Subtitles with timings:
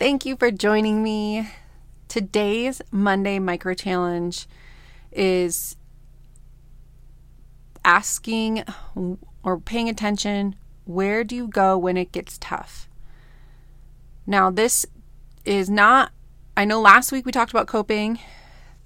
[0.00, 1.46] Thank you for joining me.
[2.08, 4.46] Today's Monday Micro Challenge
[5.12, 5.76] is
[7.84, 8.64] asking
[9.42, 12.88] or paying attention where do you go when it gets tough?
[14.26, 14.86] Now, this
[15.44, 16.12] is not,
[16.56, 18.20] I know last week we talked about coping.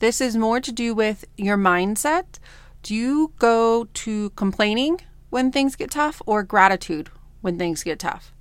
[0.00, 2.40] This is more to do with your mindset.
[2.82, 5.00] Do you go to complaining
[5.30, 7.08] when things get tough or gratitude
[7.40, 8.33] when things get tough.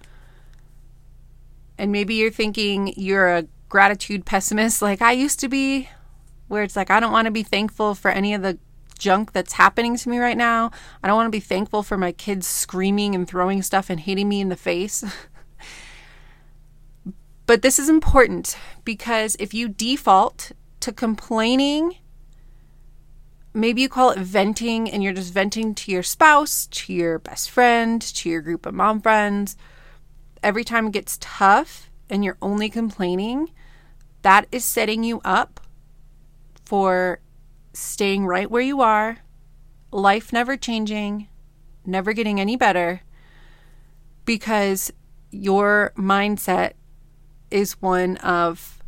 [1.83, 5.89] And maybe you're thinking you're a gratitude pessimist like I used to be,
[6.47, 8.57] where it's like, I don't want to be thankful for any of the
[8.97, 10.71] junk that's happening to me right now.
[11.03, 14.29] I don't want to be thankful for my kids screaming and throwing stuff and hitting
[14.29, 15.03] me in the face.
[17.45, 21.97] but this is important because if you default to complaining
[23.53, 27.49] maybe you call it venting and you're just venting to your spouse, to your best
[27.49, 29.57] friend, to your group of mom friends.
[30.43, 33.49] Every time it gets tough and you're only complaining,
[34.23, 35.61] that is setting you up
[36.65, 37.21] for
[37.71, 39.19] staying right where you are,
[39.91, 41.29] life never changing,
[41.85, 43.01] never getting any better,
[44.25, 44.91] because
[45.31, 46.73] your mindset
[47.49, 48.83] is one of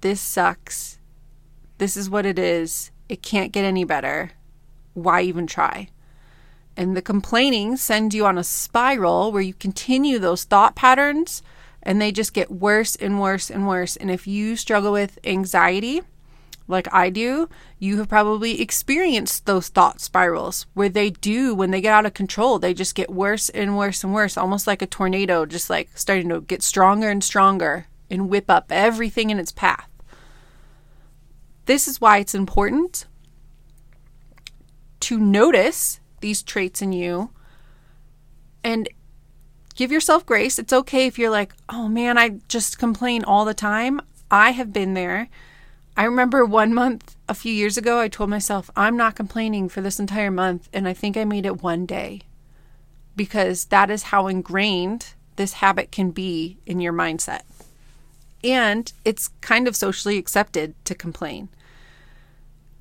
[0.00, 0.98] this sucks,
[1.76, 4.30] this is what it is, it can't get any better.
[4.94, 5.90] Why even try?
[6.78, 11.42] And the complaining sends you on a spiral where you continue those thought patterns
[11.82, 13.96] and they just get worse and worse and worse.
[13.96, 16.02] And if you struggle with anxiety,
[16.68, 17.48] like I do,
[17.80, 22.14] you have probably experienced those thought spirals where they do, when they get out of
[22.14, 25.88] control, they just get worse and worse and worse, almost like a tornado, just like
[25.96, 29.88] starting to get stronger and stronger and whip up everything in its path.
[31.66, 33.06] This is why it's important
[35.00, 37.30] to notice these traits in you
[38.64, 38.88] and
[39.74, 40.58] give yourself grace.
[40.58, 44.00] It's okay if you're like, oh man, I just complain all the time.
[44.30, 45.28] I have been there.
[45.96, 49.80] I remember one month a few years ago, I told myself, I'm not complaining for
[49.80, 50.68] this entire month.
[50.72, 52.22] And I think I made it one day
[53.16, 57.42] because that is how ingrained this habit can be in your mindset.
[58.44, 61.48] And it's kind of socially accepted to complain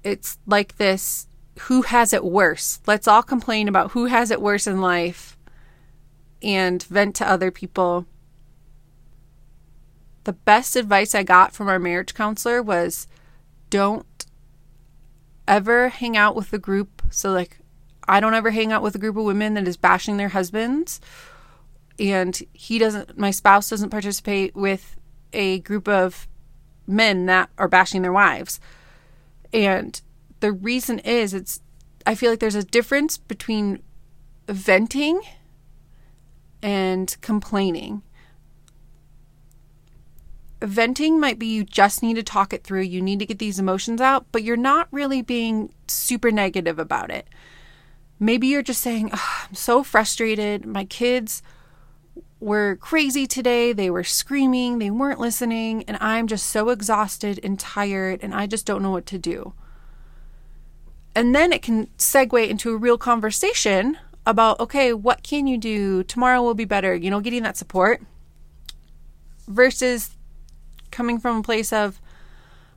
[0.07, 1.27] it's like this
[1.61, 2.79] who has it worse?
[2.85, 5.37] Let's all complain about who has it worse in life
[6.41, 8.05] and vent to other people.
[10.23, 13.07] The best advice I got from our marriage counselor was
[13.69, 14.25] don't
[15.47, 17.01] ever hang out with a group.
[17.09, 17.59] So, like,
[18.07, 20.99] I don't ever hang out with a group of women that is bashing their husbands.
[21.99, 24.95] And he doesn't, my spouse doesn't participate with
[25.33, 26.27] a group of
[26.85, 28.59] men that are bashing their wives.
[29.51, 29.99] And
[30.39, 31.61] the reason is it's
[32.05, 33.81] I feel like there's a difference between
[34.47, 35.21] venting
[36.61, 38.01] and complaining.
[40.61, 43.59] Venting might be you just need to talk it through, you need to get these
[43.59, 47.27] emotions out, but you're not really being super negative about it.
[48.19, 50.65] Maybe you're just saying, oh, I'm so frustrated.
[50.65, 51.43] My kids
[52.39, 53.73] were crazy today.
[53.73, 58.47] They were screaming, they weren't listening, and I'm just so exhausted and tired, and I
[58.47, 59.53] just don't know what to do.
[61.17, 63.97] And then it can segue into a real conversation
[64.27, 66.03] about, okay, what can you do?
[66.03, 68.03] Tomorrow will be better, you know, getting that support
[69.47, 70.15] versus
[70.91, 71.99] coming from a place of,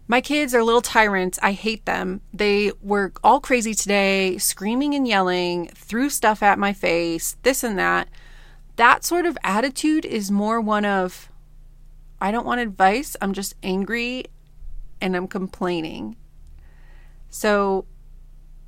[0.09, 1.39] my kids are little tyrants.
[1.43, 2.23] I hate them.
[2.33, 7.79] They were all crazy today, screaming and yelling, threw stuff at my face, this and
[7.79, 8.09] that
[8.77, 11.31] that sort of attitude is more one of,
[12.23, 13.15] I don't want advice.
[13.21, 14.25] I'm just angry
[14.99, 16.17] and I'm complaining.
[17.29, 17.85] So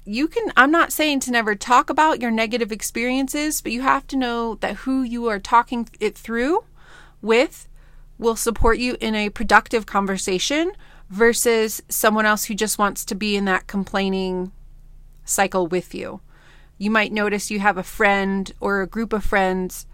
[0.04, 4.06] you can, I'm not saying to never talk about your negative experiences, but you have
[4.08, 6.64] to know that who you are talking it through
[7.20, 7.68] with
[8.18, 10.72] will support you in a productive conversation
[11.08, 14.50] versus someone else who just wants to be in that complaining
[15.24, 16.20] cycle with you.
[16.78, 19.86] You might notice you have a friend or a group of friends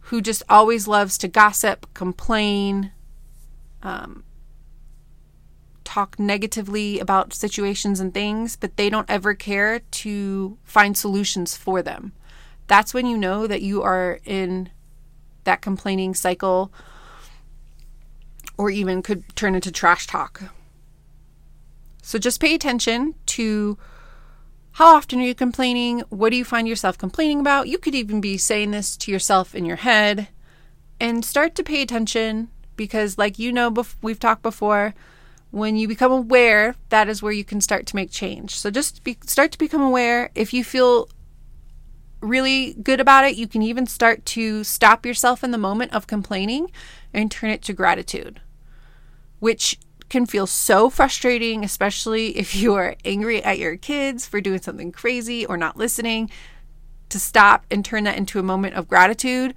[0.00, 2.92] who just always loves to gossip, complain,
[3.82, 4.24] um,
[5.88, 11.80] talk negatively about situations and things, but they don't ever care to find solutions for
[11.80, 12.12] them.
[12.66, 14.68] That's when you know that you are in
[15.44, 16.70] that complaining cycle
[18.58, 20.42] or even could turn into trash talk.
[22.02, 23.78] So just pay attention to
[24.72, 26.00] how often are you complaining?
[26.10, 27.68] What do you find yourself complaining about?
[27.68, 30.28] You could even be saying this to yourself in your head
[31.00, 34.94] and start to pay attention because, like you know, we've talked before,
[35.50, 38.58] when you become aware, that is where you can start to make change.
[38.58, 40.30] So just be, start to become aware.
[40.34, 41.08] If you feel
[42.20, 46.06] really good about it, you can even start to stop yourself in the moment of
[46.06, 46.70] complaining
[47.14, 48.40] and turn it to gratitude,
[49.38, 49.78] which
[50.08, 54.92] can feel so frustrating, especially if you are angry at your kids for doing something
[54.92, 56.30] crazy or not listening,
[57.08, 59.54] to stop and turn that into a moment of gratitude.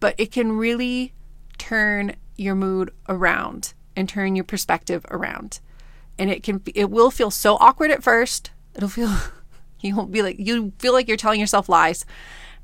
[0.00, 1.12] But it can really
[1.58, 5.60] turn your mood around and turn your perspective around.
[6.18, 8.50] And it can it will feel so awkward at first.
[8.74, 9.14] It'll feel
[9.80, 12.04] you won't be like you feel like you're telling yourself lies.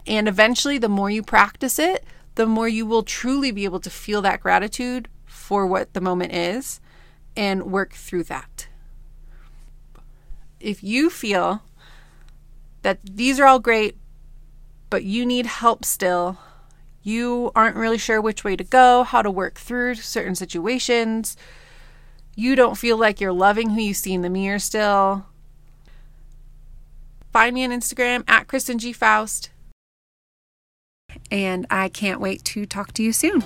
[0.07, 2.05] And eventually the more you practice it,
[2.35, 6.33] the more you will truly be able to feel that gratitude for what the moment
[6.33, 6.81] is
[7.37, 8.69] and work through that.
[10.61, 11.63] If you feel
[12.83, 13.97] that these are all great,
[14.91, 16.39] but you need help still,
[17.09, 21.37] you aren't really sure which way to go, how to work through certain situations,
[22.37, 25.27] you don't feel like you're loving who you see in the mirror still,
[27.33, 28.93] find me on Instagram at Kristen G.
[28.93, 29.51] Faust.
[31.31, 33.43] And I can't wait to talk to you soon.